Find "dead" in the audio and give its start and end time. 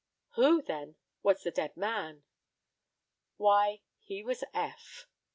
1.51-1.77